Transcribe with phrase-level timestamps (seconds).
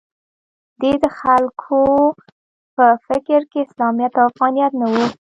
[0.81, 1.81] د دې خلکو
[2.75, 4.93] په فکر کې اسلامیت او افغانیت نه و